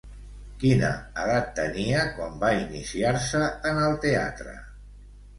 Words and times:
Quina 0.61 0.87
edat 1.23 1.51
tenia 1.59 2.05
quan 2.15 2.39
va 2.43 2.49
iniciar-se 2.61 3.43
en 3.73 3.83
el 3.83 3.99
teatre? 4.07 4.55